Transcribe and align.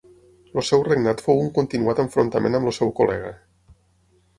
El 0.61 0.65
seu 0.69 0.85
regnat 0.87 1.21
fou 1.27 1.43
un 1.43 1.53
continuat 1.59 2.03
enfrontament 2.07 2.61
amb 2.61 2.71
el 2.73 2.79
seu 2.83 2.97
col·lega. 3.03 3.35